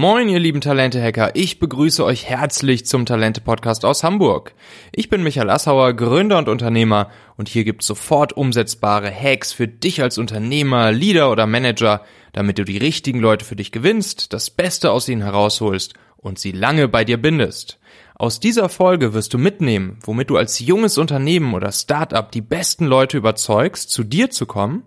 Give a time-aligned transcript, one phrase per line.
[0.00, 1.32] Moin, ihr lieben Talente-Hacker.
[1.34, 4.54] Ich begrüße euch herzlich zum Talente-Podcast aus Hamburg.
[4.92, 10.00] Ich bin Michael Assauer, Gründer und Unternehmer und hier gibt's sofort umsetzbare Hacks für dich
[10.00, 12.02] als Unternehmer, Leader oder Manager,
[12.32, 16.52] damit du die richtigen Leute für dich gewinnst, das Beste aus ihnen herausholst und sie
[16.52, 17.78] lange bei dir bindest.
[18.14, 22.86] Aus dieser Folge wirst du mitnehmen, womit du als junges Unternehmen oder Startup die besten
[22.86, 24.82] Leute überzeugst, zu dir zu kommen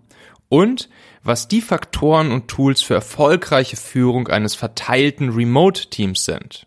[0.48, 0.88] und
[1.24, 6.66] was die Faktoren und Tools für erfolgreiche Führung eines verteilten Remote-Teams sind.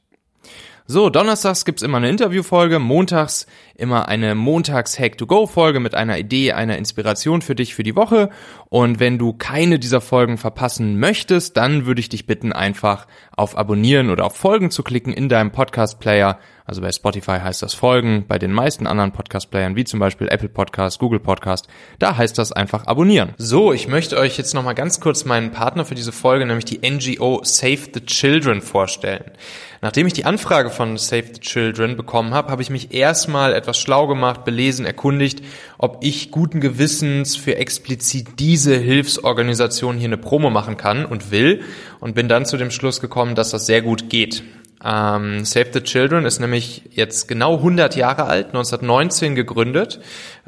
[0.89, 3.45] So, donnerstags gibt's immer eine Interviewfolge, montags
[3.75, 8.29] immer eine Montags-Hack-to-Go-Folge mit einer Idee, einer Inspiration für dich für die Woche.
[8.69, 13.05] Und wenn du keine dieser Folgen verpassen möchtest, dann würde ich dich bitten, einfach
[13.35, 17.73] auf Abonnieren oder auf Folgen zu klicken in deinem Podcast-Player also bei Spotify heißt das
[17.73, 22.37] Folgen, bei den meisten anderen Podcast-Playern, wie zum Beispiel Apple Podcast, Google Podcast, da heißt
[22.37, 23.33] das einfach abonnieren.
[23.37, 26.81] So, ich möchte euch jetzt nochmal ganz kurz meinen Partner für diese Folge, nämlich die
[26.87, 29.31] NGO Save the Children vorstellen.
[29.81, 33.77] Nachdem ich die Anfrage von Save the Children bekommen habe, habe ich mich erstmal etwas
[33.77, 35.41] schlau gemacht, belesen, erkundigt,
[35.77, 41.61] ob ich guten Gewissens für explizit diese Hilfsorganisation hier eine Promo machen kann und will
[42.01, 44.43] und bin dann zu dem Schluss gekommen, dass das sehr gut geht.
[44.87, 49.99] Ähm, Save the Children ist nämlich jetzt genau 100 Jahre alt, 1919 gegründet,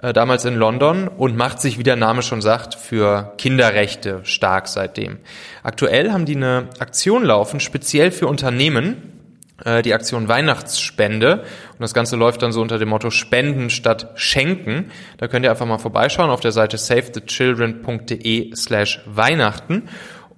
[0.01, 4.69] äh, damals in London und macht sich, wie der Name schon sagt, für Kinderrechte stark
[4.69, 5.17] seitdem.
[5.61, 9.19] Aktuell haben die eine Aktion laufen, speziell für Unternehmen,
[9.65, 11.39] äh, die Aktion Weihnachtsspende.
[11.73, 14.91] Und das Ganze läuft dann so unter dem Motto Spenden statt Schenken.
[15.17, 19.89] Da könnt ihr einfach mal vorbeischauen auf der Seite savethechildren.de slash Weihnachten.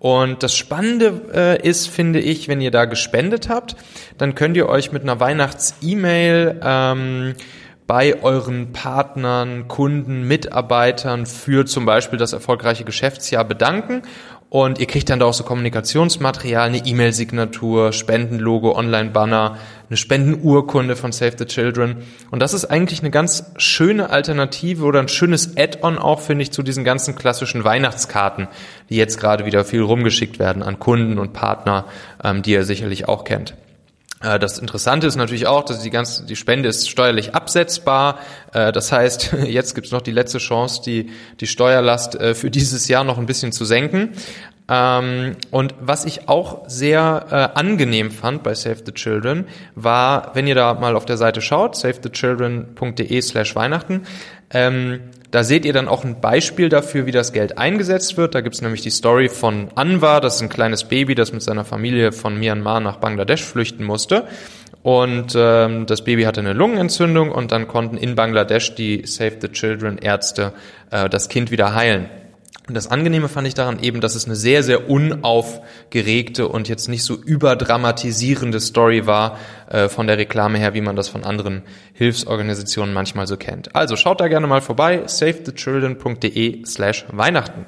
[0.02, 3.76] Und das Spannende äh, ist, finde ich, wenn ihr da gespendet habt,
[4.18, 7.36] dann könnt ihr euch mit einer Weihnachts-E-Mail ähm,
[7.86, 14.02] bei euren Partnern, Kunden, Mitarbeitern für zum Beispiel das erfolgreiche Geschäftsjahr bedanken
[14.52, 19.58] und ihr kriegt dann da auch so Kommunikationsmaterial, eine E-Mail-Signatur, Spendenlogo, Online-Banner,
[19.88, 22.04] eine Spendenurkunde von Save the Children.
[22.32, 26.52] Und das ist eigentlich eine ganz schöne Alternative oder ein schönes Add-on auch, finde ich,
[26.52, 28.50] zu diesen ganzen klassischen Weihnachtskarten,
[28.90, 31.86] die jetzt gerade wieder viel rumgeschickt werden an Kunden und Partner,
[32.22, 33.54] ähm, die ihr sicherlich auch kennt.
[34.22, 38.20] Äh, das Interessante ist natürlich auch, dass die ganze die Spende ist steuerlich absetzbar.
[38.54, 41.10] Äh, das heißt, jetzt gibt's noch die letzte Chance, die
[41.40, 44.12] die Steuerlast äh, für dieses Jahr noch ein bisschen zu senken.
[44.70, 50.56] Ähm, und was ich auch sehr angenehm fand bei Save the Children, war, wenn ihr
[50.56, 54.04] da mal auf der Seite schaut, savethechildren.de slash Weihnachten,
[54.54, 58.36] ähm, da seht ihr dann auch ein Beispiel dafür, wie das Geld eingesetzt wird.
[58.36, 61.64] Da gibt's nämlich die Story von Anwar, das ist ein kleines Baby, das mit seiner
[61.64, 64.28] Familie von Myanmar nach Bangladesch flüchten musste.
[64.84, 69.48] Und ähm, das Baby hatte eine Lungenentzündung und dann konnten in Bangladesch die Save the
[69.50, 70.54] Children Ärzte
[70.90, 72.10] äh, das Kind wieder heilen.
[72.68, 76.90] Und das Angenehme fand ich daran eben, dass es eine sehr, sehr unaufgeregte und jetzt
[76.90, 81.64] nicht so überdramatisierende Story war äh, von der Reklame her, wie man das von anderen
[81.94, 83.76] Hilfsorganisationen manchmal so kennt.
[83.76, 87.66] Also schaut da gerne mal vorbei, savethechildren.de slash Weihnachten.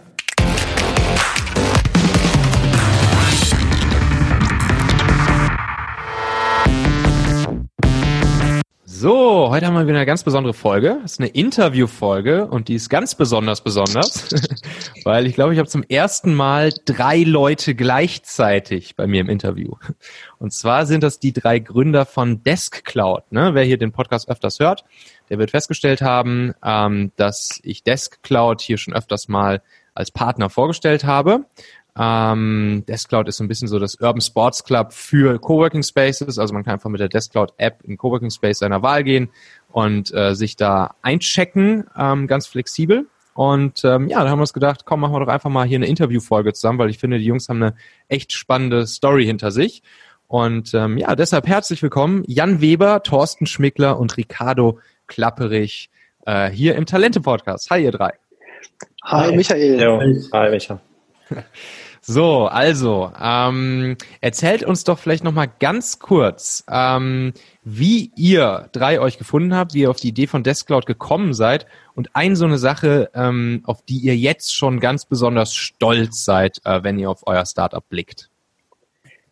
[9.04, 11.02] So, heute haben wir wieder eine ganz besondere Folge.
[11.04, 14.30] Es ist eine Interviewfolge und die ist ganz besonders besonders,
[15.04, 19.74] weil ich glaube, ich habe zum ersten Mal drei Leute gleichzeitig bei mir im Interview.
[20.40, 23.30] Und zwar sind das die drei Gründer von Desk Cloud.
[23.30, 23.54] Ne?
[23.54, 24.86] Wer hier den Podcast öfters hört,
[25.30, 29.62] der wird festgestellt haben, ähm, dass ich Desk Cloud hier schon öfters mal
[29.94, 31.44] als Partner vorgestellt habe.
[31.98, 36.40] Ähm, Deskcloud ist so ein bisschen so das Urban Sports Club für Coworking Spaces.
[36.40, 39.30] Also man kann einfach mit der Deskcloud App in Coworking Space seiner Wahl gehen
[39.72, 43.08] und äh, sich da einchecken, ähm, ganz flexibel.
[43.36, 45.78] Und ähm, ja, da haben wir uns gedacht, komm, machen wir doch einfach mal hier
[45.78, 47.76] eine Interviewfolge zusammen, weil ich finde, die Jungs haben eine
[48.08, 49.82] echt spannende Story hinter sich.
[50.28, 55.90] Und ähm, ja, deshalb herzlich willkommen Jan Weber, Thorsten Schmickler und Ricardo Klapperich
[56.26, 57.70] äh, hier im Talente-Podcast.
[57.70, 58.14] Hi, ihr drei.
[59.04, 59.80] Hi, Michael.
[59.80, 60.80] Ja, hi, Michael.
[62.06, 67.32] So, also, ähm, erzählt uns doch vielleicht nochmal ganz kurz, ähm,
[67.64, 71.66] wie ihr drei euch gefunden habt, wie ihr auf die Idee von Deskcloud gekommen seid
[71.96, 76.60] und ein so eine Sache, ähm, auf die ihr jetzt schon ganz besonders stolz seid,
[76.66, 78.30] äh, wenn ihr auf euer Startup blickt.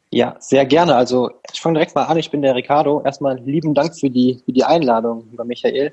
[0.09, 0.95] Ja, sehr gerne.
[0.95, 2.15] Also ich fange direkt mal an.
[2.15, 3.01] Ich bin der Ricardo.
[3.03, 5.91] Erstmal lieben Dank für die, für die Einladung, lieber Michael.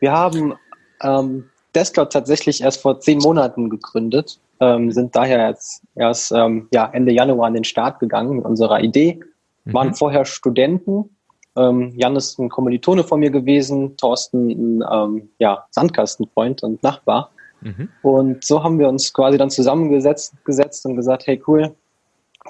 [0.00, 0.54] Wir haben
[1.00, 6.88] ähm, Deskcloud tatsächlich erst vor zehn Monaten gegründet ähm, sind daher jetzt erst ähm, ja,
[6.92, 9.20] Ende Januar an den Start gegangen mit unserer Idee.
[9.64, 9.74] Mhm.
[9.74, 11.10] Waren vorher Studenten.
[11.56, 17.30] Ähm, Jan ist ein Kommilitone von mir gewesen, Thorsten ein ähm, ja, Sandkastenfreund und Nachbar.
[17.60, 17.88] Mhm.
[18.02, 21.74] Und so haben wir uns quasi dann zusammengesetzt gesetzt und gesagt, hey cool,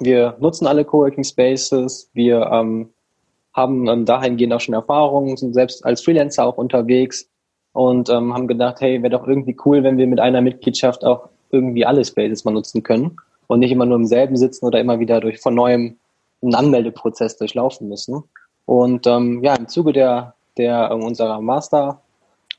[0.00, 2.90] wir nutzen alle Coworking Spaces, wir ähm,
[3.54, 7.28] haben ähm, dahingehend auch schon Erfahrungen, sind selbst als Freelancer auch unterwegs
[7.72, 11.86] und haben gedacht, hey, wäre doch irgendwie cool, wenn wir mit einer Mitgliedschaft auch irgendwie
[11.86, 13.16] alle Spaces mal nutzen können
[13.46, 15.96] und nicht immer nur im selben sitzen oder immer wieder durch von neuem
[16.42, 18.22] einen Anmeldeprozess durchlaufen müssen.
[18.66, 22.00] Und ähm, ja, im Zuge der, der ähm, unserer Master,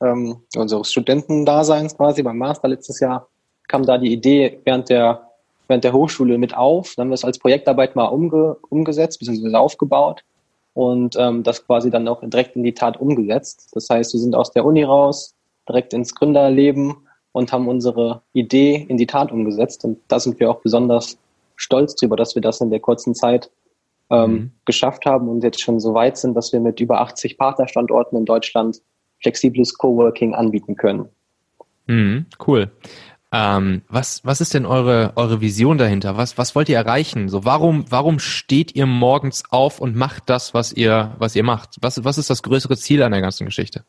[0.01, 3.27] ähm, unseres Studentendaseins quasi beim Master letztes Jahr,
[3.67, 5.29] kam da die Idee während der
[5.69, 6.95] während der Hochschule mit auf.
[6.95, 9.55] Dann haben wir es als Projektarbeit mal umge umgesetzt, bzw.
[9.55, 10.23] aufgebaut
[10.73, 13.69] und ähm, das quasi dann auch direkt in die Tat umgesetzt.
[13.73, 15.35] Das heißt, wir sind aus der Uni raus,
[15.67, 16.95] direkt ins Gründerleben
[17.31, 19.85] und haben unsere Idee in die Tat umgesetzt.
[19.85, 21.17] Und da sind wir auch besonders
[21.55, 23.51] stolz drüber, dass wir das in der kurzen Zeit
[24.09, 24.51] ähm, mhm.
[24.65, 28.25] geschafft haben und jetzt schon so weit sind, dass wir mit über 80 Partnerstandorten in
[28.25, 28.81] Deutschland
[29.21, 31.09] flexibles Coworking anbieten können.
[31.87, 32.71] Mhm, cool.
[33.31, 36.17] Ähm, was, was ist denn eure, eure Vision dahinter?
[36.17, 37.29] Was, was wollt ihr erreichen?
[37.29, 41.77] So, warum, warum steht ihr morgens auf und macht das, was ihr, was ihr macht?
[41.81, 43.85] Was, was ist das größere Ziel an der ganzen Geschichte?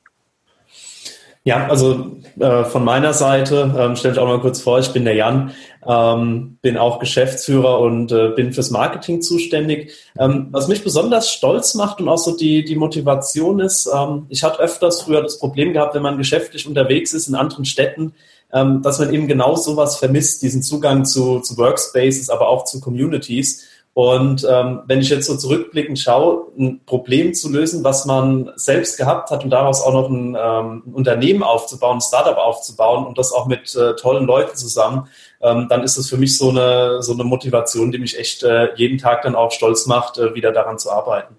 [1.42, 5.06] Ja, also äh, von meiner Seite, ähm, stelle ich auch mal kurz vor, ich bin
[5.06, 5.52] der Jan,
[5.86, 9.90] ähm, bin auch Geschäftsführer und äh, bin fürs Marketing zuständig.
[10.18, 14.44] Ähm, was mich besonders stolz macht und auch so die, die Motivation ist, ähm, ich
[14.44, 18.12] hatte öfters früher das Problem gehabt, wenn man geschäftlich unterwegs ist in anderen Städten,
[18.52, 22.80] ähm, dass man eben genau sowas vermisst, diesen Zugang zu, zu Workspaces, aber auch zu
[22.80, 23.64] Communities.
[23.92, 28.96] Und ähm, wenn ich jetzt so zurückblickend schaue, ein Problem zu lösen, was man selbst
[28.96, 33.18] gehabt hat und daraus auch noch ein, ähm, ein Unternehmen aufzubauen, ein Startup aufzubauen und
[33.18, 35.08] das auch mit äh, tollen Leuten zusammen,
[35.42, 38.68] ähm, dann ist das für mich so eine, so eine Motivation, die mich echt äh,
[38.76, 41.34] jeden Tag dann auch stolz macht, äh, wieder daran zu arbeiten.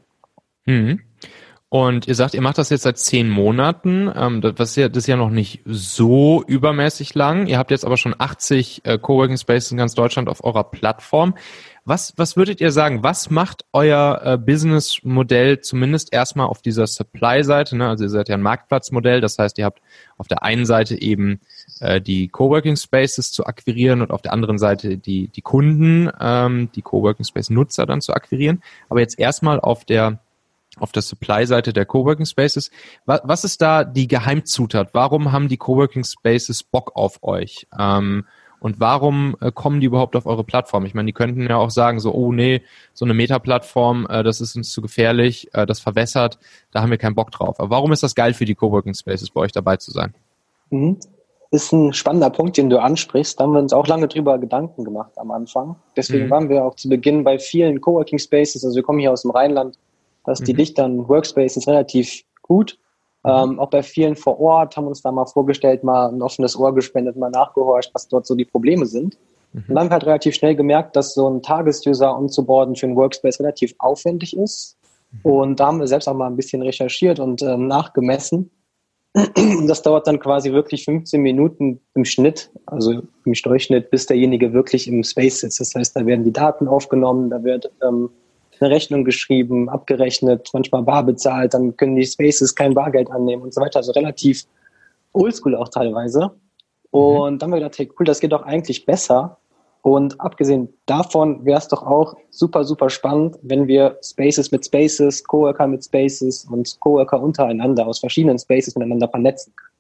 [0.66, 1.02] Mhm.
[1.74, 4.12] Und ihr sagt, ihr macht das jetzt seit zehn Monaten.
[4.14, 7.48] Ähm, das, ist ja, noch nicht so übermäßig lang.
[7.48, 11.34] Ihr habt jetzt aber schon 80 äh, Coworking Spaces in ganz Deutschland auf eurer Plattform.
[11.84, 13.02] Was, was würdet ihr sagen?
[13.02, 17.76] Was macht euer äh, Businessmodell zumindest erstmal auf dieser Supply-Seite?
[17.76, 17.90] Ne?
[17.90, 19.20] Also ihr seid ja ein Marktplatzmodell.
[19.20, 19.82] Das heißt, ihr habt
[20.18, 21.40] auf der einen Seite eben
[21.80, 26.70] äh, die Coworking Spaces zu akquirieren und auf der anderen Seite die, die Kunden, ähm,
[26.76, 28.62] die Coworking Space Nutzer dann zu akquirieren.
[28.90, 30.20] Aber jetzt erstmal auf der
[30.80, 32.72] auf der Supply-Seite der Coworking Spaces.
[33.06, 34.94] Was ist da die Geheimzutat?
[34.94, 37.68] Warum haben die Coworking Spaces Bock auf euch?
[37.78, 38.26] Ähm,
[38.62, 40.86] und warum äh, kommen die überhaupt auf eure Plattform?
[40.86, 42.62] Ich meine, die könnten ja auch sagen, so, oh nee,
[42.94, 46.38] so eine Meta-Plattform, äh, das ist uns zu gefährlich, äh, das verwässert,
[46.72, 47.60] da haben wir keinen Bock drauf.
[47.60, 50.14] Aber warum ist das geil für die Coworking Spaces, bei euch dabei zu sein?
[50.70, 51.00] Mhm.
[51.50, 53.40] Ist ein spannender Punkt, den du ansprichst.
[53.40, 55.76] Da haben wir uns auch lange drüber Gedanken gemacht am Anfang.
[55.98, 56.30] Deswegen mhm.
[56.30, 58.64] waren wir auch zu Beginn bei vielen Coworking Spaces.
[58.64, 59.80] Also wir kommen hier aus dem Rheinland,
[60.24, 60.46] dass mhm.
[60.46, 62.78] die Dichte an Workspaces relativ gut.
[63.24, 63.30] Mhm.
[63.30, 66.74] Ähm, auch bei vielen vor Ort haben uns da mal vorgestellt, mal ein offenes Ohr
[66.74, 69.18] gespendet, mal nachgehorcht, was dort so die Probleme sind.
[69.54, 69.64] Mhm.
[69.68, 72.96] Und dann haben wir halt relativ schnell gemerkt, dass so ein Tagesuser umzuborden für einen
[72.96, 74.78] Workspace relativ aufwendig ist.
[75.12, 75.20] Mhm.
[75.32, 78.52] Und da haben wir selbst auch mal ein bisschen recherchiert und ähm, nachgemessen.
[79.68, 82.92] Das dauert dann quasi wirklich 15 Minuten im Schnitt, also
[83.26, 85.60] im Durchschnitt, bis derjenige wirklich im Space sitzt.
[85.60, 88.10] Das heißt, da werden die Daten aufgenommen, da wird ähm,
[88.62, 93.54] eine Rechnung geschrieben, abgerechnet, manchmal bar bezahlt, dann können die Spaces kein Bargeld annehmen und
[93.54, 93.78] so weiter.
[93.78, 94.46] Also relativ
[95.14, 96.32] oldschool auch teilweise.
[96.92, 97.00] Mhm.
[97.00, 97.40] Und mhm.
[97.40, 99.38] dann haben wir gedacht, hey cool, das geht doch eigentlich besser.
[99.84, 105.24] Und abgesehen davon wäre es doch auch super, super spannend, wenn wir Spaces mit Spaces,
[105.24, 109.72] Coworker mit Spaces und Coworker untereinander aus verschiedenen Spaces miteinander vernetzen können.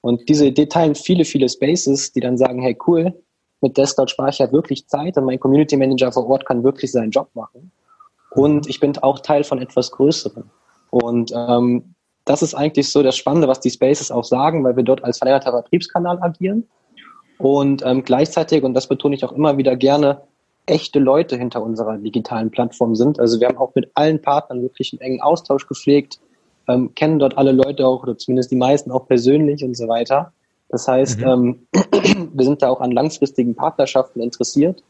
[0.00, 3.14] Und diese Idee teilen viele, viele Spaces, die dann sagen, hey cool,
[3.60, 6.92] mit Desktop spare ich halt wirklich Zeit und mein Community Manager vor Ort kann wirklich
[6.92, 7.70] seinen Job machen.
[8.34, 10.44] Und ich bin auch Teil von etwas Größerem.
[10.90, 14.82] Und ähm, das ist eigentlich so das Spannende, was die Spaces auch sagen, weil wir
[14.82, 16.66] dort als verlängerter Vertriebskanal agieren.
[17.38, 20.22] Und ähm, gleichzeitig, und das betone ich auch immer wieder gerne,
[20.66, 23.20] echte Leute hinter unserer digitalen Plattform sind.
[23.20, 26.20] Also wir haben auch mit allen Partnern wirklich einen engen Austausch gepflegt,
[26.68, 30.32] ähm, kennen dort alle Leute auch, oder zumindest die meisten auch persönlich und so weiter.
[30.70, 31.26] Das heißt, mhm.
[31.26, 34.82] ähm, wir sind da auch an langfristigen Partnerschaften interessiert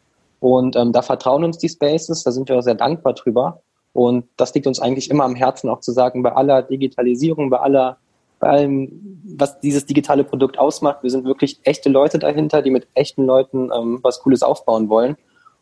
[0.45, 3.63] und ähm, da vertrauen uns die Spaces, da sind wir auch sehr dankbar drüber.
[3.95, 7.61] Und das liegt uns eigentlich immer am Herzen, auch zu sagen, bei aller Digitalisierung, bei
[7.61, 7.97] aller,
[8.41, 12.89] bei allem, was dieses digitale Produkt ausmacht, wir sind wirklich echte Leute dahinter, die mit
[12.93, 15.17] echten Leuten ähm, was Cooles aufbauen wollen.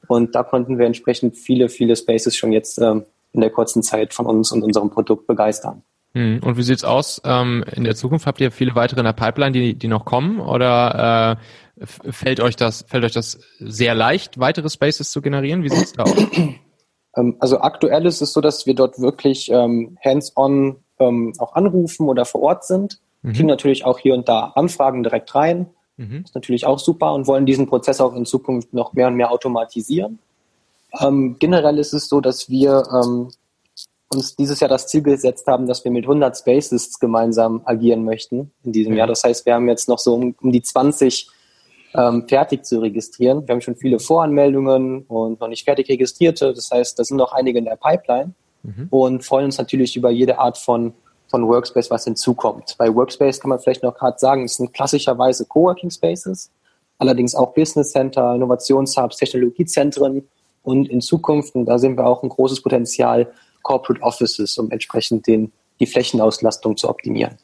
[0.08, 4.12] Und da konnten wir entsprechend viele, viele Spaces schon jetzt ähm, in der kurzen Zeit
[4.12, 5.84] von uns und unserem Produkt begeistern.
[6.14, 7.22] Hm, und wie sieht's aus?
[7.24, 10.40] Ähm, in der Zukunft habt ihr viele weitere in der Pipeline, die, die noch kommen?
[10.40, 11.42] Oder äh,
[11.78, 15.62] Fällt euch das, fällt euch das sehr leicht, weitere Spaces zu generieren?
[15.62, 16.16] Wie sieht es da aus?
[17.14, 22.08] Ähm, also aktuell ist es so, dass wir dort wirklich ähm, hands-on ähm, auch anrufen
[22.08, 23.00] oder vor Ort sind.
[23.20, 23.32] Mhm.
[23.34, 25.66] Kriegen natürlich auch hier und da Anfragen direkt rein.
[25.96, 26.22] Mhm.
[26.24, 29.30] Ist natürlich auch super und wollen diesen Prozess auch in Zukunft noch mehr und mehr
[29.30, 30.20] automatisieren.
[31.00, 33.28] Ähm, generell ist es so, dass wir ähm,
[34.12, 38.50] uns dieses Jahr das Ziel gesetzt haben, dass wir mit 100 Spaces gemeinsam agieren möchten
[38.62, 39.06] in diesem Jahr.
[39.06, 41.30] Das heißt, wir haben jetzt noch so um, um die 20
[41.94, 43.46] ähm, fertig zu registrieren.
[43.46, 46.52] Wir haben schon viele Voranmeldungen und noch nicht fertig registrierte.
[46.52, 48.32] Das heißt, da sind noch einige in der Pipeline
[48.62, 48.88] mhm.
[48.90, 50.94] und freuen uns natürlich über jede Art von,
[51.28, 52.76] von Workspace, was hinzukommt.
[52.78, 56.50] Bei Workspace kann man vielleicht noch gerade sagen, es sind klassischerweise Coworking Spaces,
[56.98, 60.26] allerdings auch Business Center, Innovationshubs, Technologiezentren
[60.62, 63.32] und in Zukunft, und da sehen wir auch ein großes Potenzial,
[63.62, 67.38] Corporate Offices, um entsprechend den, die Flächenauslastung zu optimieren.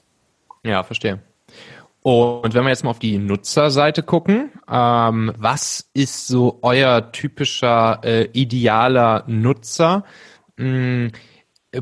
[0.65, 1.21] Ja, verstehe.
[2.03, 8.01] Und wenn wir jetzt mal auf die Nutzerseite gucken, ähm, was ist so euer typischer
[8.05, 10.05] äh, idealer Nutzer?
[10.57, 11.11] Hm,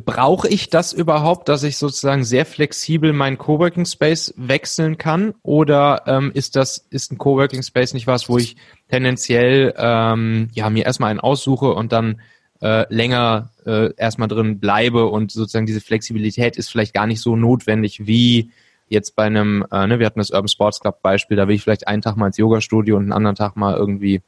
[0.04, 5.34] Brauche ich das überhaupt, dass ich sozusagen sehr flexibel meinen Coworking Space wechseln kann?
[5.42, 8.56] Oder ähm, ist das ist ein Coworking Space nicht was, wo ich
[8.88, 12.20] tendenziell ähm, ja mir erstmal einen aussuche und dann
[12.60, 17.36] äh, länger äh, erstmal drin bleibe und sozusagen diese Flexibilität ist vielleicht gar nicht so
[17.36, 18.50] notwendig wie
[18.88, 21.62] jetzt bei einem, äh, ne, wir hatten das Urban Sports Club Beispiel, da will ich
[21.62, 24.22] vielleicht einen Tag mal ins Yoga-Studio und einen anderen Tag mal irgendwie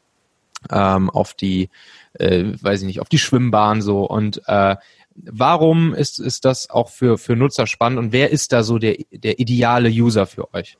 [0.70, 1.70] ähm, auf die,
[2.14, 4.76] äh, weiß ich nicht, auf die Schwimmbahn so und äh,
[5.14, 8.96] warum ist, ist das auch für, für Nutzer spannend und wer ist da so der,
[9.10, 10.78] der ideale User für euch?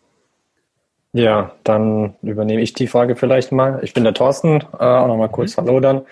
[1.12, 3.80] Ja, dann übernehme ich die Frage vielleicht mal.
[3.82, 5.62] Ich bin der Thorsten, äh, auch nochmal kurz mhm.
[5.62, 6.02] Hallo dann.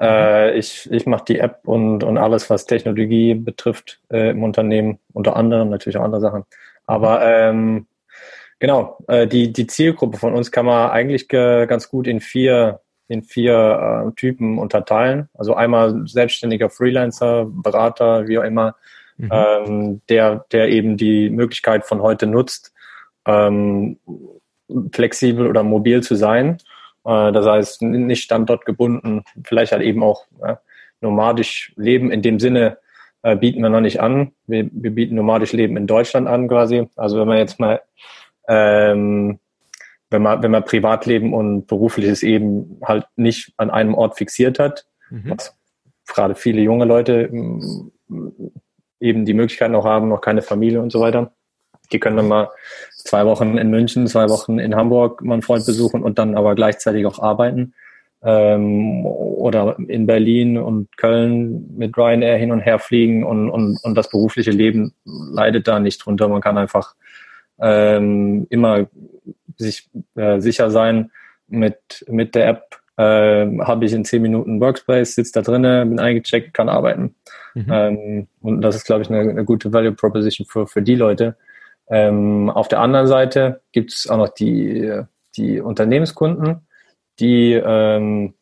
[0.00, 4.98] Äh, ich ich mache die App und, und alles, was Technologie betrifft äh, im Unternehmen,
[5.12, 6.44] unter anderem natürlich auch andere Sachen.
[6.86, 7.86] Aber ähm,
[8.58, 12.80] genau, äh, die, die Zielgruppe von uns kann man eigentlich ganz gut in vier
[13.12, 15.28] in vier äh, Typen unterteilen.
[15.34, 18.74] Also einmal selbstständiger Freelancer, Berater, wie auch immer,
[19.18, 19.30] mhm.
[19.30, 22.72] ähm, der, der eben die Möglichkeit von heute nutzt,
[23.26, 23.98] ähm,
[24.92, 26.56] flexibel oder mobil zu sein.
[27.04, 30.56] Äh, das heißt, nicht standortgebunden, vielleicht halt eben auch äh,
[31.00, 32.10] nomadisch leben.
[32.10, 32.78] In dem Sinne
[33.22, 34.32] äh, bieten wir noch nicht an.
[34.46, 36.88] Wir, wir bieten nomadisch Leben in Deutschland an quasi.
[36.96, 37.80] Also wenn man jetzt mal
[38.48, 39.38] ähm,
[40.12, 44.86] wenn man, wenn man Privatleben und berufliches eben halt nicht an einem Ort fixiert hat,
[45.10, 45.30] mhm.
[45.30, 45.56] was
[46.06, 48.40] gerade viele junge Leute mm,
[49.00, 51.32] eben die Möglichkeit noch haben, noch keine Familie und so weiter.
[51.90, 52.50] Die können dann mal
[52.94, 56.54] zwei Wochen in München, zwei Wochen in Hamburg mal einen Freund besuchen und dann aber
[56.54, 57.74] gleichzeitig auch arbeiten.
[58.24, 63.94] Ähm, oder in Berlin und Köln mit Ryanair hin und her fliegen und, und, und
[63.96, 66.28] das berufliche Leben leidet da nicht drunter.
[66.28, 66.94] Man kann einfach
[67.60, 68.86] ähm, immer
[69.56, 71.10] sich äh, sicher sein,
[71.48, 75.98] mit, mit der App äh, habe ich in zehn Minuten Workspace, sitze da drinnen, bin
[75.98, 77.14] eingecheckt, kann arbeiten.
[77.54, 77.66] Mhm.
[77.70, 81.36] Ähm, und das ist, glaube ich, eine, eine, gute Value Proposition für, für die Leute.
[81.88, 85.02] Ähm, auf der anderen Seite gibt es auch noch die,
[85.36, 86.66] die Unternehmenskunden,
[87.20, 88.34] die ähm,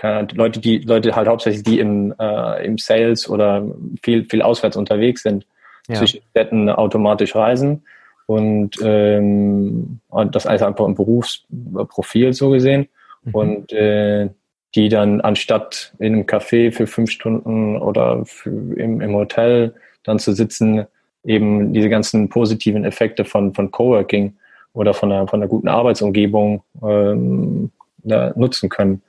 [0.00, 3.66] Leute, die Leute halt hauptsächlich, die im, äh, im Sales oder
[4.02, 5.46] viel, viel auswärts unterwegs sind,
[5.88, 5.96] ja.
[5.96, 7.82] zwischen Städten automatisch reisen
[8.26, 12.88] und, ähm, und das alles einfach im Berufsprofil so gesehen.
[13.24, 13.34] Mhm.
[13.34, 14.28] Und äh,
[14.74, 20.18] die dann anstatt in einem Café für fünf Stunden oder für, im, im Hotel dann
[20.18, 20.86] zu sitzen,
[21.24, 24.34] eben diese ganzen positiven Effekte von, von Coworking
[24.72, 27.70] oder von einer, von einer guten Arbeitsumgebung ähm,
[28.02, 29.02] nutzen können.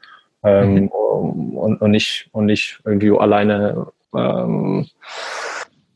[0.43, 0.87] Ähm, mhm.
[0.87, 4.87] und, und, nicht, und nicht irgendwie alleine ähm,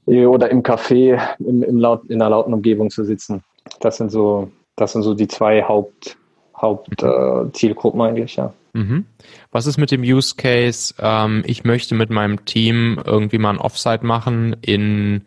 [0.06, 3.44] oder im Café im, im laut, in einer lauten Umgebung zu sitzen.
[3.80, 6.18] Das sind so, das sind so die zwei Haupt,
[6.58, 8.54] Hauptzielgruppen äh, eigentlich, ja.
[8.74, 9.06] Mhm.
[9.52, 10.94] Was ist mit dem Use Case?
[11.00, 15.22] Ähm, ich möchte mit meinem Team irgendwie mal ein Offsite machen in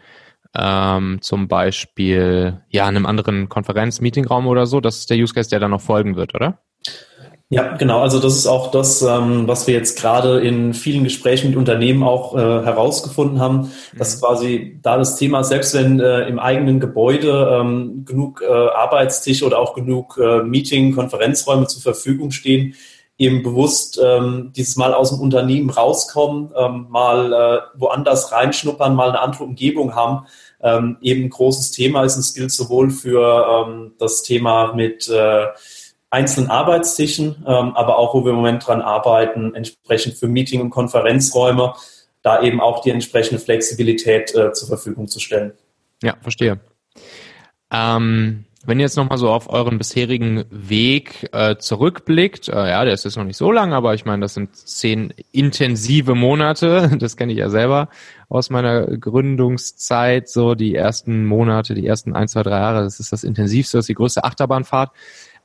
[0.58, 4.80] ähm, zum Beispiel ja einem anderen Konferenz-Meetingraum oder so.
[4.80, 6.58] Das ist der Use Case, der dann noch folgen wird, oder?
[7.48, 8.00] Ja, genau.
[8.00, 12.02] Also das ist auch das, ähm, was wir jetzt gerade in vielen Gesprächen mit Unternehmen
[12.02, 14.20] auch äh, herausgefunden haben, dass mhm.
[14.20, 19.60] quasi da das Thema, selbst wenn äh, im eigenen Gebäude ähm, genug äh, Arbeitstische oder
[19.60, 22.74] auch genug äh, Meeting, Konferenzräume zur Verfügung stehen,
[23.16, 29.10] eben bewusst ähm, dieses Mal aus dem Unternehmen rauskommen, ähm, mal äh, woanders reinschnuppern, mal
[29.10, 30.26] eine andere Umgebung haben,
[30.62, 32.16] ähm, eben ein großes Thema ist.
[32.16, 35.46] Es gilt sowohl für ähm, das Thema mit äh,
[36.10, 40.70] einzelnen Arbeitstischen, ähm, aber auch, wo wir im Moment dran arbeiten, entsprechend für Meeting- und
[40.70, 41.74] Konferenzräume,
[42.22, 45.52] da eben auch die entsprechende Flexibilität äh, zur Verfügung zu stellen.
[46.02, 46.58] Ja, verstehe.
[47.70, 52.94] Ähm, wenn ihr jetzt nochmal so auf euren bisherigen Weg äh, zurückblickt, äh, ja, der
[52.94, 57.16] ist jetzt noch nicht so lang, aber ich meine, das sind zehn intensive Monate, das
[57.16, 57.88] kenne ich ja selber
[58.28, 63.12] aus meiner Gründungszeit, so die ersten Monate, die ersten ein, zwei, drei Jahre, das ist
[63.12, 64.90] das intensivste, das ist die größte Achterbahnfahrt.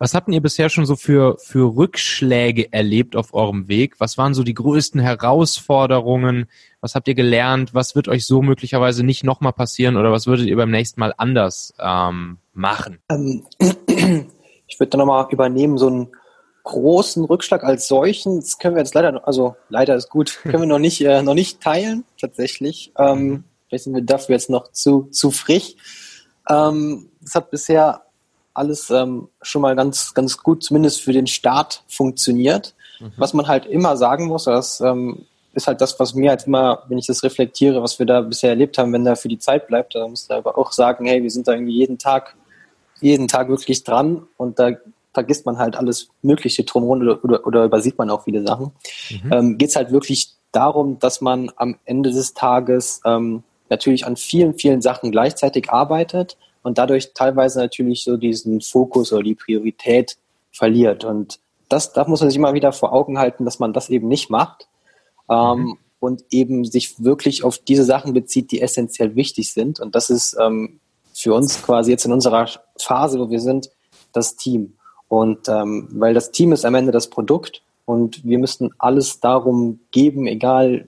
[0.02, 4.00] Was habt ihr bisher schon so für, für Rückschläge erlebt auf eurem Weg?
[4.00, 6.50] Was waren so die größten Herausforderungen?
[6.80, 7.76] Was habt ihr gelernt?
[7.76, 11.14] Was wird euch so möglicherweise nicht nochmal passieren oder was würdet ihr beim nächsten Mal
[11.18, 12.98] anders ähm, machen?
[13.12, 16.08] Ähm, ich würde da nochmal übernehmen, so einen
[16.64, 20.66] großen Rückschlag als solchen, das können wir jetzt leider, also leider ist gut, können wir
[20.66, 22.92] noch nicht, äh, noch nicht teilen, tatsächlich.
[22.98, 25.76] Ähm, vielleicht sind wir dafür jetzt noch zu, zu frisch.
[26.50, 28.02] Ähm, das hat bisher
[28.54, 32.74] alles ähm, schon mal ganz, ganz gut, zumindest für den Start funktioniert.
[33.00, 33.14] Mhm.
[33.18, 36.84] Was man halt immer sagen muss, das ähm, ist halt das, was mir halt immer,
[36.88, 39.68] wenn ich das reflektiere, was wir da bisher erlebt haben, wenn da für die Zeit
[39.68, 42.36] bleibt, da muss da aber auch sagen, hey, wir sind da irgendwie jeden Tag,
[43.02, 44.72] jeden Tag wirklich dran und da
[45.14, 48.72] vergisst man halt alles Mögliche drumherum oder, oder, oder übersieht man auch viele Sachen.
[49.10, 49.34] Mhm.
[49.34, 54.16] Ähm, Geht es halt wirklich darum, dass man am Ende des Tages ähm, natürlich an
[54.16, 60.18] vielen, vielen Sachen gleichzeitig arbeitet und dadurch teilweise natürlich so diesen Fokus oder die Priorität
[60.52, 61.04] verliert.
[61.04, 61.40] Und
[61.70, 64.30] das, das muss man sich immer wieder vor Augen halten, dass man das eben nicht
[64.30, 64.68] macht
[65.30, 65.78] ähm, mhm.
[66.00, 69.80] und eben sich wirklich auf diese Sachen bezieht, die essentiell wichtig sind.
[69.80, 70.80] Und das ist ähm,
[71.14, 73.72] für uns quasi jetzt in unserer Phase, wo wir sind,
[74.12, 74.74] das Team.
[75.08, 79.80] Und ähm, weil das Team ist am Ende das Produkt und wir müssen alles darum
[79.92, 80.88] geben, egal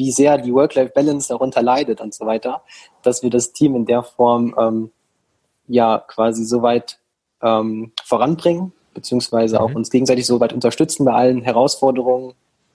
[0.00, 2.62] wie sehr die Work-Life-Balance darunter leidet und so weiter,
[3.02, 4.90] dass wir das Team in der Form ähm,
[5.68, 6.98] ja quasi so weit
[7.42, 9.62] ähm, voranbringen, beziehungsweise mhm.
[9.62, 12.32] auch uns gegenseitig so weit unterstützen bei allen Herausforderungen,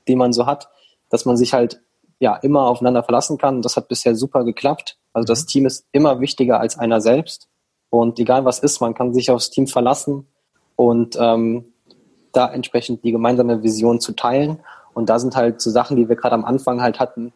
[0.08, 0.70] die man so hat,
[1.10, 1.82] dass man sich halt
[2.20, 3.64] ja immer aufeinander verlassen kann.
[3.64, 5.00] Das hat bisher super geklappt.
[5.12, 5.48] Also das mhm.
[5.48, 7.48] Team ist immer wichtiger als einer selbst.
[7.90, 10.28] Und egal was ist, man kann sich aufs Team verlassen
[10.76, 11.74] und ähm,
[12.34, 14.60] da entsprechend die gemeinsame Vision zu teilen
[14.96, 17.34] und da sind halt so Sachen, die wir gerade am Anfang halt hatten,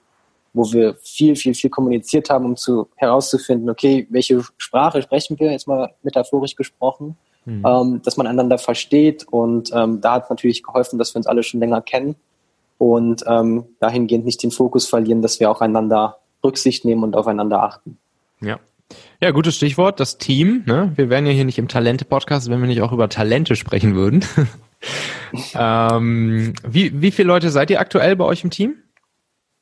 [0.54, 5.52] wo wir viel, viel, viel kommuniziert haben, um zu herauszufinden, okay, welche Sprache sprechen wir,
[5.52, 7.64] jetzt mal metaphorisch gesprochen, mhm.
[7.68, 9.28] ähm, dass man einander versteht.
[9.30, 12.16] Und ähm, da hat natürlich geholfen, dass wir uns alle schon länger kennen
[12.78, 17.62] und ähm, dahingehend nicht den Fokus verlieren, dass wir auch einander Rücksicht nehmen und aufeinander
[17.62, 17.98] achten.
[18.42, 18.58] Ja.
[19.22, 20.64] Ja, gutes Stichwort, das Team.
[20.66, 20.94] Ne?
[20.96, 24.24] Wir wären ja hier nicht im Talente-Podcast, wenn wir nicht auch über Talente sprechen würden.
[25.56, 28.76] ähm, wie, wie viele Leute seid ihr aktuell bei euch im Team?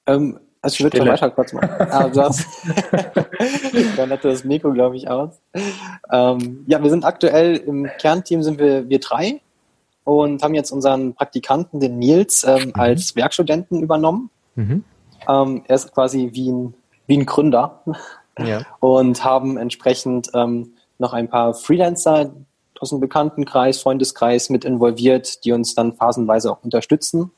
[0.05, 1.69] Ähm, also ich würde weiter kurz machen.
[1.79, 2.45] Ah, du hast
[3.97, 5.39] dann hatte das Mikro, glaube ich, aus.
[6.11, 9.41] Ähm, ja, wir sind aktuell im Kernteam sind wir, wir drei
[10.03, 12.71] und haben jetzt unseren Praktikanten, den Nils, ähm, mhm.
[12.75, 14.29] als Werkstudenten übernommen.
[14.55, 14.83] Mhm.
[15.27, 16.73] Ähm, er ist quasi wie ein,
[17.05, 17.83] wie ein Gründer
[18.39, 18.61] ja.
[18.79, 22.33] und haben entsprechend ähm, noch ein paar Freelancer,
[22.81, 27.31] aus dem Bekanntenkreis, Freundeskreis mit involviert, die uns dann phasenweise auch unterstützen.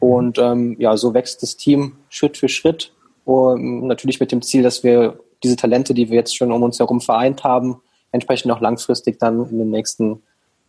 [0.00, 2.92] Und ähm, ja, so wächst das Team Schritt für Schritt.
[3.24, 6.78] Und natürlich mit dem Ziel, dass wir diese Talente, die wir jetzt schon um uns
[6.78, 7.80] herum vereint haben,
[8.12, 10.22] entsprechend auch langfristig dann in den nächsten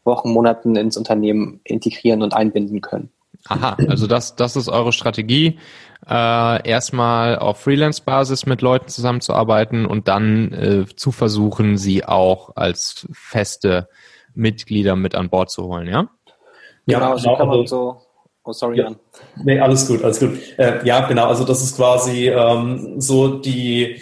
[0.04, 3.10] Wochen, Monaten ins Unternehmen integrieren und einbinden können.
[3.48, 5.60] Aha, also das, das ist eure Strategie,
[6.08, 13.08] äh, erstmal auf Freelance-Basis mit Leuten zusammenzuarbeiten und dann äh, zu versuchen, sie auch als
[13.12, 13.88] feste
[14.34, 16.10] Mitglieder mit an Bord zu holen, ja?
[16.86, 18.02] Ja, genau, so kann man so.
[18.44, 18.86] Oh, sorry, ja.
[18.86, 18.96] Jan.
[19.44, 20.39] Nee, alles gut, alles gut.
[20.58, 24.02] Äh, ja, genau, also das ist quasi ähm, so die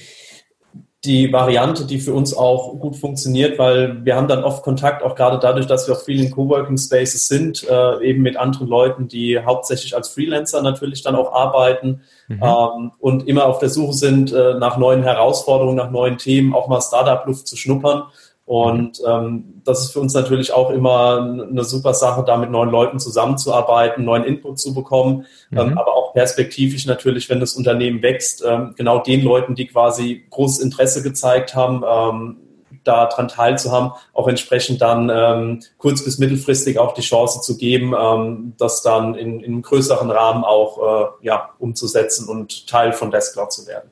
[1.07, 5.15] die Variante, die für uns auch gut funktioniert, weil wir haben dann oft Kontakt, auch
[5.15, 9.07] gerade dadurch, dass wir auch viel in Coworking Spaces sind, äh, eben mit anderen Leuten,
[9.07, 12.43] die hauptsächlich als Freelancer natürlich dann auch arbeiten mhm.
[12.43, 16.67] ähm, und immer auf der Suche sind äh, nach neuen Herausforderungen, nach neuen Themen, auch
[16.67, 18.03] mal Startup-Luft zu schnuppern.
[18.47, 22.69] Und ähm, das ist für uns natürlich auch immer eine super Sache, da mit neuen
[22.69, 25.57] Leuten zusammenzuarbeiten, neuen Input zu bekommen, mhm.
[25.57, 30.25] ähm, aber auch perspektivisch natürlich, wenn das Unternehmen wächst, ähm, genau den Leuten, die quasi
[30.29, 32.37] großes Interesse gezeigt haben, ähm,
[32.85, 38.53] daran teilzuhaben, auch entsprechend dann ähm, kurz- bis mittelfristig auch die Chance zu geben, ähm,
[38.57, 40.77] das dann in, in einem größeren Rahmen auch
[41.21, 43.91] äh, ja, umzusetzen und Teil von Deskcloud zu werden.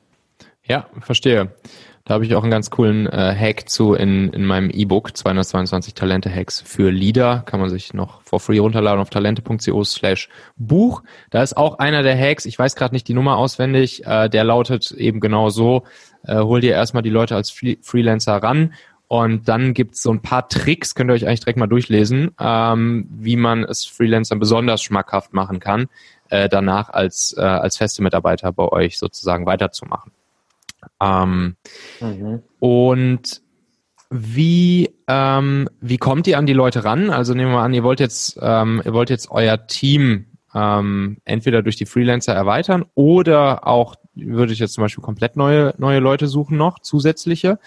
[0.64, 1.52] Ja, verstehe.
[2.08, 5.96] Da habe ich auch einen ganz coolen äh, Hack zu in, in meinem E-Book, 222
[5.96, 7.42] Talente-Hacks für Leader.
[7.48, 11.02] Kann man sich noch for free runterladen auf talente.co slash Buch.
[11.32, 14.44] Da ist auch einer der Hacks, ich weiß gerade nicht die Nummer auswendig, äh, der
[14.44, 15.84] lautet eben genau so,
[16.28, 18.76] äh, hol dir erstmal die Leute als Free Freelancer ran
[19.08, 23.08] und dann gibt's so ein paar Tricks, könnt ihr euch eigentlich direkt mal durchlesen, ähm,
[23.10, 25.88] wie man es Freelancern besonders schmackhaft machen kann,
[26.30, 30.12] äh, danach als, äh, als feste Mitarbeiter bei euch sozusagen weiterzumachen.
[31.02, 31.56] Ähm,
[32.00, 32.42] mhm.
[32.60, 33.42] Und
[34.10, 37.10] wie, ähm, wie kommt ihr an die Leute ran?
[37.10, 41.62] Also nehmen wir an, ihr wollt jetzt, ähm, ihr wollt jetzt euer Team ähm, entweder
[41.62, 46.28] durch die Freelancer erweitern oder auch würde ich jetzt zum Beispiel komplett neue, neue Leute
[46.28, 47.60] suchen noch, zusätzliche.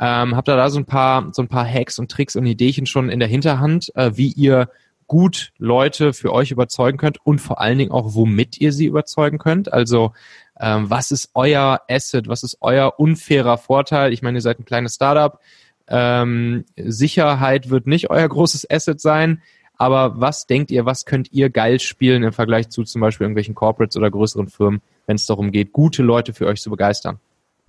[0.00, 2.86] Ähm, habt ihr da so ein paar, so ein paar Hacks und Tricks und Ideen
[2.86, 4.70] schon in der Hinterhand, äh, wie ihr
[5.10, 9.38] gut Leute für euch überzeugen könnt und vor allen Dingen auch, womit ihr sie überzeugen
[9.38, 9.72] könnt?
[9.72, 10.12] Also
[10.60, 14.12] ähm, was ist euer Asset, was ist euer unfairer Vorteil?
[14.12, 15.40] Ich meine, ihr seid ein kleines Startup.
[15.88, 19.42] Ähm, Sicherheit wird nicht euer großes Asset sein.
[19.74, 23.56] Aber was denkt ihr, was könnt ihr geil spielen im Vergleich zu zum Beispiel irgendwelchen
[23.56, 27.18] Corporates oder größeren Firmen, wenn es darum geht, gute Leute für euch zu begeistern?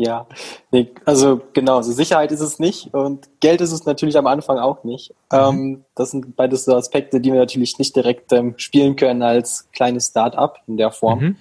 [0.04, 0.26] Ja,
[0.72, 4.58] nee, also genau, also Sicherheit ist es nicht und Geld ist es natürlich am Anfang
[4.58, 5.14] auch nicht.
[5.32, 5.38] Mhm.
[5.38, 9.70] Ähm, das sind beides so Aspekte, die wir natürlich nicht direkt ähm, spielen können als
[9.74, 11.20] kleines Start-up in der Form.
[11.20, 11.36] Mhm.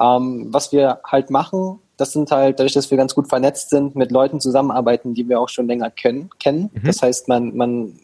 [0.00, 3.94] Ähm, was wir halt machen, das sind halt, dadurch, dass wir ganz gut vernetzt sind,
[3.94, 6.70] mit Leuten zusammenarbeiten, die wir auch schon länger können, kennen.
[6.72, 6.86] Mhm.
[6.86, 7.98] Das heißt, man, man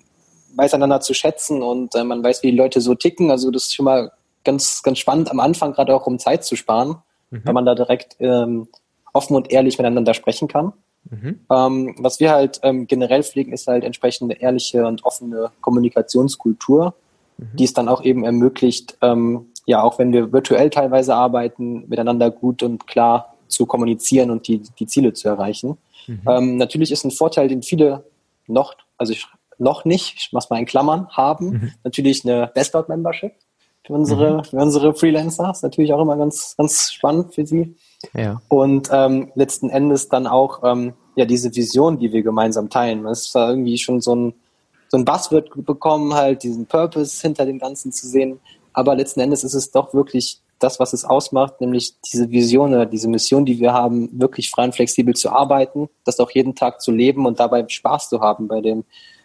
[0.55, 3.31] weiß einander zu schätzen und äh, man weiß, wie die Leute so ticken.
[3.31, 4.13] Also das ist schon mal
[4.45, 6.97] ganz, ganz spannend am Anfang, gerade auch um Zeit zu sparen,
[7.31, 7.41] mhm.
[7.45, 8.69] weil man da direkt ähm,
[9.15, 10.75] offen und ehrlich miteinander sprechen kann.
[11.11, 11.41] Mhm.
[11.51, 16.95] Ähm, was wir halt ähm, generell pflegen, ist halt entsprechende ehrliche und offene Kommunikationskultur,
[17.39, 17.57] mhm.
[17.57, 22.31] die es dann auch eben ermöglicht, ähm, ja, auch wenn wir virtuell teilweise arbeiten, miteinander
[22.31, 25.79] gut und klar zu kommunizieren und die, die Ziele zu erreichen.
[26.07, 26.21] Mhm.
[26.27, 28.05] Ähm, natürlich ist ein Vorteil, den viele
[28.47, 29.27] noch, also ich,
[29.59, 31.73] noch nicht, ich mach's mal in Klammern, haben, mhm.
[31.85, 33.33] natürlich eine Bestcloud-Membership
[33.87, 34.45] für unsere, mhm.
[34.45, 35.51] für unsere Freelancer.
[35.51, 37.77] Ist natürlich auch immer ganz, ganz spannend für sie.
[38.15, 38.41] Ja.
[38.49, 43.07] Und ähm, letzten Endes dann auch ähm, ja diese Vision, die wir gemeinsam teilen.
[43.07, 44.35] Es ist irgendwie schon so ein,
[44.89, 48.41] so ein Buzzword bekommen, halt diesen Purpose hinter dem Ganzen zu sehen.
[48.73, 52.87] Aber letzten Endes ist es doch wirklich das, was es ausmacht, nämlich diese Vision oder
[52.87, 56.81] diese Mission, die wir haben, wirklich frei und flexibel zu arbeiten, das auch jeden Tag
[56.81, 58.85] zu leben und dabei Spaß zu haben bei dem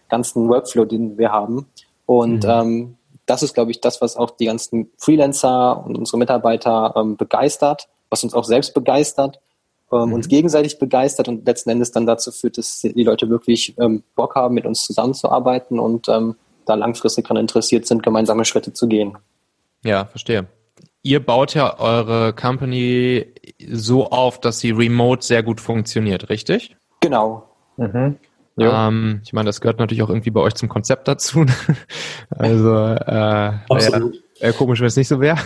[0.09, 1.67] ganzen Workflow, den wir haben.
[2.05, 2.49] Und mhm.
[2.49, 7.15] ähm, das ist, glaube ich, das, was auch die ganzen Freelancer und unsere Mitarbeiter ähm,
[7.15, 9.39] begeistert, was uns auch selbst begeistert,
[9.91, 10.13] ähm, mhm.
[10.13, 14.35] uns gegenseitig begeistert und letzten Endes dann dazu führt, dass die Leute wirklich ähm, Bock
[14.35, 19.17] haben, mit uns zusammenzuarbeiten und ähm, da langfristig daran interessiert sind, gemeinsame Schritte zu gehen.
[19.83, 20.47] Ja, verstehe.
[21.01, 23.25] Ihr baut ja eure Company
[23.71, 26.75] so auf, dass sie remote sehr gut funktioniert, richtig?
[26.99, 27.49] Genau.
[27.77, 28.17] Mhm.
[28.59, 31.45] Ähm, ich meine, das gehört natürlich auch irgendwie bei euch zum Konzept dazu.
[32.29, 34.21] also äh, Absolut.
[34.39, 35.39] Wär, komisch, wenn es nicht so wäre.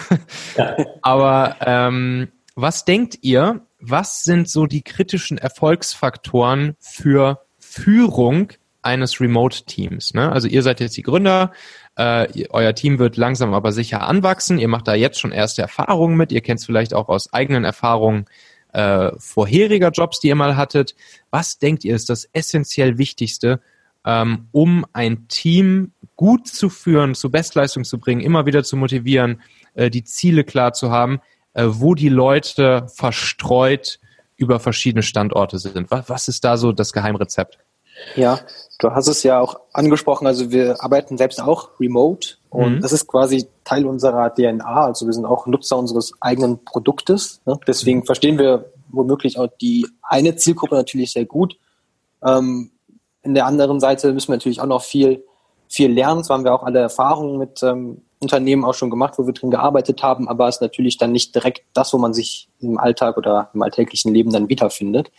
[0.58, 0.76] Ja.
[1.02, 10.14] Aber ähm, was denkt ihr, was sind so die kritischen Erfolgsfaktoren für Führung eines Remote-Teams?
[10.14, 10.32] Ne?
[10.32, 11.52] Also ihr seid jetzt die Gründer,
[11.96, 16.16] äh, euer Team wird langsam aber sicher anwachsen, ihr macht da jetzt schon erste Erfahrungen
[16.16, 18.26] mit, ihr kennt es vielleicht auch aus eigenen Erfahrungen
[18.74, 20.96] äh, vorheriger Jobs, die ihr mal hattet.
[21.30, 23.62] Was denkt ihr ist das essentiell Wichtigste,
[24.06, 29.42] ähm, um ein Team gut zu führen, zur Bestleistung zu bringen, immer wieder zu motivieren,
[29.76, 31.20] äh, die Ziele klar zu haben,
[31.56, 34.00] wo die Leute verstreut
[34.36, 35.92] über verschiedene Standorte sind?
[35.92, 37.60] Was, was ist da so das Geheimrezept?
[38.16, 38.40] Ja,
[38.80, 42.82] du hast es ja auch angesprochen, also wir arbeiten selbst auch remote und mhm.
[42.82, 47.42] das ist quasi Teil unserer DNA, also wir sind auch Nutzer unseres eigenen Produktes.
[47.46, 47.60] Ne?
[47.68, 48.06] Deswegen mhm.
[48.06, 51.58] verstehen wir womöglich auch die eine Zielgruppe natürlich sehr gut.
[52.24, 52.72] Ähm,
[53.22, 55.24] in der anderen Seite müssen wir natürlich auch noch viel,
[55.68, 56.24] viel lernen.
[56.24, 59.52] So haben wir auch alle Erfahrungen mit ähm, Unternehmen auch schon gemacht, wo wir drin
[59.52, 63.18] gearbeitet haben, aber es ist natürlich dann nicht direkt das, wo man sich im Alltag
[63.18, 65.12] oder im alltäglichen Leben dann wiederfindet.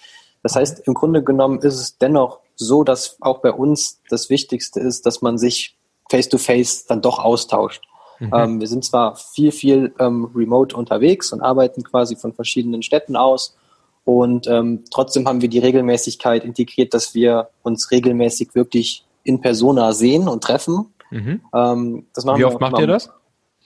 [0.43, 4.81] Das heißt, im Grunde genommen ist es dennoch so, dass auch bei uns das Wichtigste
[4.81, 5.77] ist, dass man sich
[6.11, 7.83] face-to-face -face dann doch austauscht.
[8.21, 8.31] Mhm.
[8.35, 13.17] Ähm, wir sind zwar viel, viel ähm, remote unterwegs und arbeiten quasi von verschiedenen Städten
[13.17, 13.57] aus
[14.05, 19.93] und ähm, trotzdem haben wir die Regelmäßigkeit integriert, dass wir uns regelmäßig wirklich in Persona
[19.93, 20.94] sehen und treffen.
[21.11, 21.41] Mhm.
[21.55, 23.11] Ähm, Wie oft macht ihr das?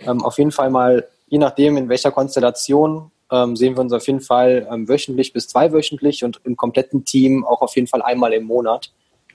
[0.01, 4.07] Ähm, auf jeden Fall mal, je nachdem in welcher Konstellation, ähm, sehen wir uns auf
[4.07, 8.33] jeden Fall ähm, wöchentlich bis zweiwöchentlich und im kompletten Team auch auf jeden Fall einmal
[8.33, 8.93] im Monat.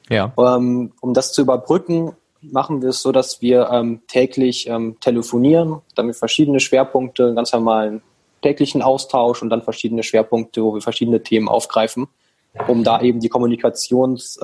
[0.10, 0.34] Ja.
[0.38, 6.18] Ähm, um das zu überbrücken, machen wir es so, dass wir ähm, täglich telefonieren, damit
[6.18, 8.02] verschiedene Schwerpunkte, ganz normalen
[8.42, 12.08] täglichen Austausch und dann verschiedene Schwerpunkte, wo wir verschiedene Themen aufgreifen,
[12.68, 14.38] um da eben die Kommunikations,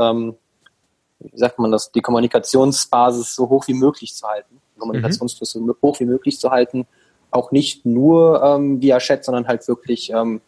[1.20, 5.68] wie sagt man das, die Kommunikationsbasis so hoch wie möglich zu halten, Kommunikationsfluss mhm.
[5.68, 6.88] so hoch wie möglich zu halten,
[7.32, 10.42] auch nicht nur ähm, via Chat, sondern halt wirklich ähm,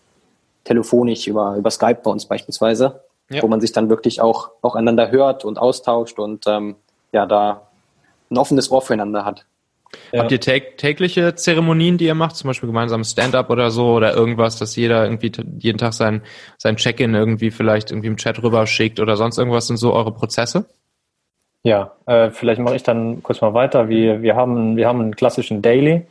[0.63, 3.43] telefonisch über, über Skype bei uns beispielsweise, ja.
[3.43, 6.75] wo man sich dann wirklich auch, auch einander hört und austauscht und ähm,
[7.12, 7.67] ja, da
[8.29, 9.45] ein offenes Ohr füreinander hat.
[10.12, 10.21] Ja.
[10.21, 14.60] Habt ihr tägliche Zeremonien, die ihr macht, zum Beispiel gemeinsames Stand-up oder so oder irgendwas,
[14.60, 16.21] dass jeder irgendwie jeden Tag sein,
[16.58, 20.13] sein Check-in irgendwie vielleicht irgendwie im Chat rüber schickt oder sonst irgendwas sind so eure
[20.13, 20.65] Prozesse?
[21.63, 23.88] Ja, äh, vielleicht mache ich dann kurz mal weiter.
[23.88, 26.08] Wir, wir, haben, wir haben einen klassischen Daily,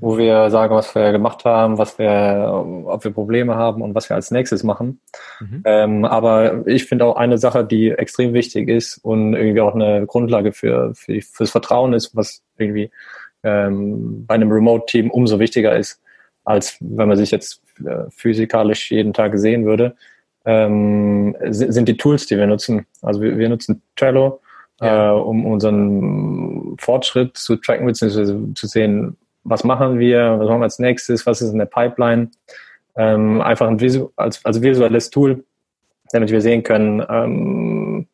[0.00, 2.50] wo wir sagen, was wir gemacht haben, was wir,
[2.86, 5.00] ob wir Probleme haben und was wir als nächstes machen.
[5.38, 5.62] Mhm.
[5.64, 10.06] Ähm, aber ich finde auch eine Sache, die extrem wichtig ist und irgendwie auch eine
[10.06, 12.90] Grundlage für, für fürs Vertrauen ist, was irgendwie
[13.42, 16.00] ähm, bei einem Remote-Team umso wichtiger ist,
[16.44, 19.96] als wenn man sich jetzt äh, physikalisch jeden Tag sehen würde,
[20.44, 22.86] ähm, sind die Tools, die wir nutzen.
[23.02, 24.40] Also wir, wir nutzen Trello,
[24.80, 25.10] ja.
[25.10, 30.64] äh, um unseren Fortschritt zu tracken, beziehungsweise zu sehen, was machen wir, was machen wir
[30.64, 32.30] als nächstes, was ist in der Pipeline.
[32.96, 35.44] Ähm, einfach ein Visu als, als visuelles Tool,
[36.12, 38.06] damit wir sehen können, ähm,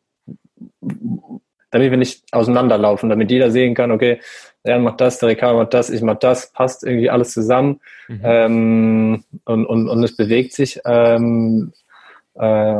[1.71, 4.19] damit wir nicht auseinanderlaufen, damit jeder sehen kann, okay,
[4.65, 8.21] der macht das, der Ricardo macht das, ich mach das, passt irgendwie alles zusammen mhm.
[8.23, 10.79] ähm, und, und, und es bewegt sich.
[10.85, 11.73] Ähm,
[12.35, 12.79] äh,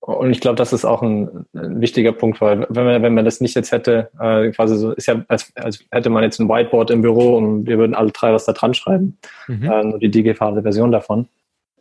[0.00, 3.24] und ich glaube, das ist auch ein, ein, wichtiger Punkt, weil wenn man, wenn man
[3.26, 6.48] das nicht jetzt hätte, äh, quasi so, ist ja, als, als hätte man jetzt ein
[6.48, 9.18] Whiteboard im Büro und wir würden alle drei was da dran schreiben,
[9.48, 9.70] mhm.
[9.70, 11.28] äh, nur die digitale Version davon.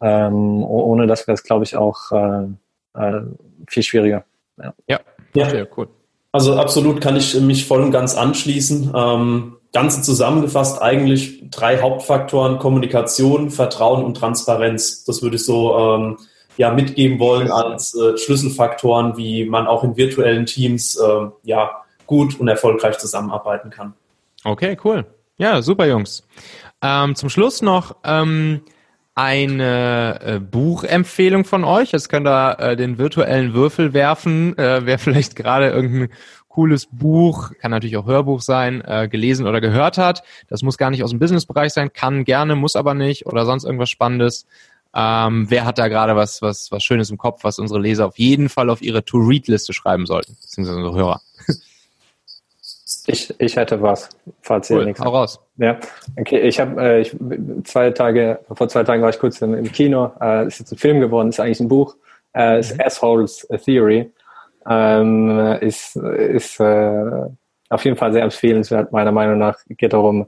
[0.01, 2.47] Ähm, ohne das wäre es, glaube ich, auch äh,
[2.95, 3.21] äh,
[3.67, 4.25] viel schwieriger.
[4.57, 4.99] Ja, ja.
[5.33, 5.65] ja.
[5.77, 5.87] cool.
[6.31, 8.91] Also absolut kann ich mich voll und ganz anschließen.
[8.93, 15.03] Ähm, Ganze zusammengefasst eigentlich drei Hauptfaktoren, Kommunikation, Vertrauen und Transparenz.
[15.03, 16.17] Das würde ich so ähm,
[16.57, 22.39] ja mitgeben wollen als äh, Schlüsselfaktoren, wie man auch in virtuellen Teams äh, ja gut
[22.39, 23.93] und erfolgreich zusammenarbeiten kann.
[24.43, 25.05] Okay, cool.
[25.37, 26.23] Ja, super Jungs.
[26.81, 28.61] Ähm, zum Schluss noch ähm,
[29.17, 31.91] eine äh, Buchempfehlung von euch.
[31.91, 34.55] Jetzt könnt ihr äh, den virtuellen Würfel werfen.
[34.59, 36.09] Äh, wer vielleicht gerade irgendein
[36.47, 40.21] cooles Buch, kann natürlich auch Hörbuch sein, äh, gelesen oder gehört hat.
[40.49, 43.63] Das muss gar nicht aus dem Businessbereich sein, kann gerne, muss aber nicht oder sonst
[43.63, 44.45] irgendwas Spannendes.
[44.93, 48.19] Ähm, wer hat da gerade was, was, was Schönes im Kopf, was unsere Leser auf
[48.19, 51.21] jeden Fall auf ihre To-Read-Liste schreiben sollten, beziehungsweise unsere Hörer?
[53.07, 54.09] Ich, ich hätte was,
[54.41, 54.99] falls ihr cool, nichts.
[54.99, 55.39] Hau raus.
[55.57, 55.79] Ja,
[56.19, 56.41] okay.
[56.41, 57.15] Ich habe äh, ich,
[57.63, 60.11] zwei Tage, vor zwei Tagen war ich kurz im, im Kino.
[60.19, 61.95] Äh, ist jetzt ein Film geworden, ist eigentlich ein Buch.
[62.35, 62.81] Äh, ist mhm.
[62.81, 64.11] Assholes Theory.
[64.69, 67.21] Ähm, ist ist äh,
[67.69, 69.57] auf jeden Fall sehr empfehlenswert meiner Meinung nach.
[69.69, 70.27] Geht darum,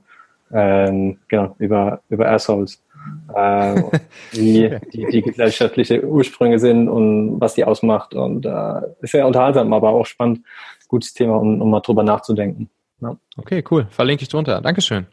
[0.53, 2.81] ähm, genau über über Assholes
[3.33, 3.81] äh,
[4.31, 8.13] wie die, die gesellschaftliche Ursprünge sind und was die ausmacht.
[8.13, 10.41] Und äh, ist sehr unterhaltsam, aber auch spannend.
[10.89, 12.69] Gutes Thema, um, um mal drüber nachzudenken.
[13.01, 13.15] Ja.
[13.37, 13.87] Okay, cool.
[13.89, 14.59] Verlinke ich drunter.
[14.59, 15.07] Dankeschön.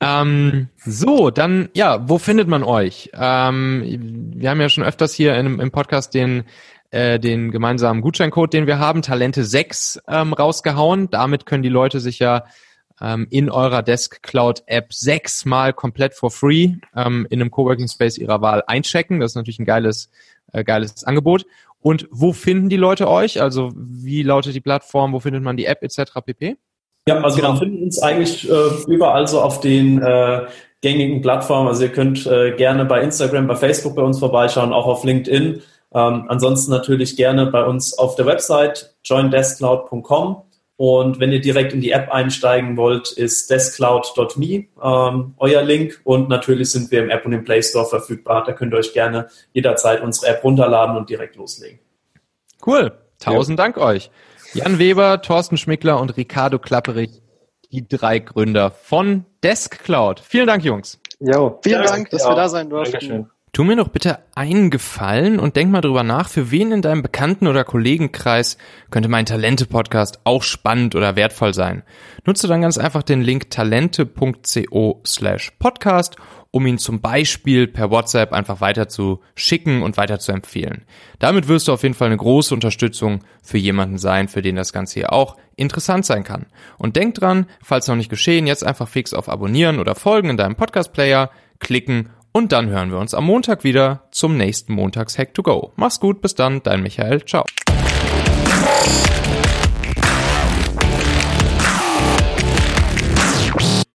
[0.00, 3.10] Ähm, so, dann, ja, wo findet man euch?
[3.14, 6.44] Ähm, wir haben ja schon öfters hier im, im Podcast den,
[6.90, 11.10] äh, den gemeinsamen Gutscheincode, den wir haben, Talente 6 ähm, rausgehauen.
[11.10, 12.44] Damit können die Leute sich ja
[13.00, 18.18] ähm, in eurer Desk Cloud App sechsmal komplett for free ähm, in einem Coworking Space
[18.18, 19.20] ihrer Wahl einchecken.
[19.20, 20.10] Das ist natürlich ein geiles,
[20.52, 21.44] äh, geiles Angebot.
[21.80, 23.40] Und wo finden die Leute euch?
[23.40, 25.12] Also wie lautet die Plattform?
[25.12, 26.12] Wo findet man die App etc.
[26.24, 26.56] pp?
[27.08, 27.50] Ja, also genau.
[27.50, 28.52] man findet uns eigentlich äh,
[28.86, 30.46] überall so auf den äh,
[30.82, 31.68] gängigen Plattformen.
[31.68, 35.62] Also ihr könnt äh, gerne bei Instagram, bei Facebook bei uns vorbeischauen, auch auf LinkedIn.
[35.94, 40.42] Ähm, ansonsten natürlich gerne bei uns auf der Website joindeskcloud.com.
[40.78, 46.00] Und wenn ihr direkt in die App einsteigen wollt, ist deskcloud.me ähm, euer Link.
[46.04, 48.44] Und natürlich sind wir im App und im Play Store verfügbar.
[48.44, 51.80] Da könnt ihr euch gerne jederzeit unsere App runterladen und direkt loslegen.
[52.64, 52.92] Cool.
[53.18, 53.64] Tausend ja.
[53.64, 54.12] Dank euch.
[54.54, 57.22] Jan Weber, Thorsten Schmickler und Ricardo Klapperich,
[57.72, 60.20] die drei Gründer von DeskCloud.
[60.20, 61.00] Vielen Dank, Jungs.
[61.18, 62.92] Jo, vielen ja, Dank, dass wir da sein durften.
[62.92, 63.30] Dankeschön.
[63.58, 67.02] Tu mir doch bitte einen Gefallen und denk mal drüber nach, für wen in deinem
[67.02, 68.56] Bekannten- oder Kollegenkreis
[68.92, 71.82] könnte mein Talente-Podcast auch spannend oder wertvoll sein.
[72.24, 76.14] Nutze dann ganz einfach den Link talente.co slash podcast,
[76.52, 80.84] um ihn zum Beispiel per WhatsApp einfach weiter zu schicken und weiter zu empfehlen.
[81.18, 84.72] Damit wirst du auf jeden Fall eine große Unterstützung für jemanden sein, für den das
[84.72, 86.46] Ganze hier auch interessant sein kann.
[86.76, 90.36] Und denk dran, falls noch nicht geschehen, jetzt einfach fix auf Abonnieren oder Folgen in
[90.36, 95.34] deinem Podcast-Player klicken und dann hören wir uns am Montag wieder zum nächsten Montags Hack
[95.34, 95.72] to Go.
[95.76, 97.24] Mach's gut, bis dann, dein Michael.
[97.24, 97.44] Ciao.